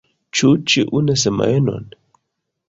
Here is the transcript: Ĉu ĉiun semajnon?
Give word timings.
Ĉu 0.37 0.47
ĉiun 0.73 1.13
semajnon? 1.25 1.87